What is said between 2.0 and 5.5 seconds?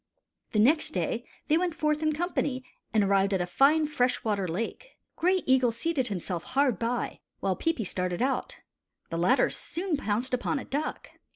in company and arrived at a fine fresh water lake. Gray